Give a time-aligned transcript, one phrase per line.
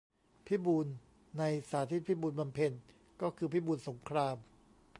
[0.47, 0.87] "พิบูล"
[1.37, 2.71] ใน "สาธิตพิบูลบำเพ็ญ"
[3.21, 4.37] ก็คือ พิบูลสงคราม